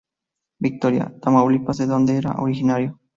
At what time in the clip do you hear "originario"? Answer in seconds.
2.41-2.99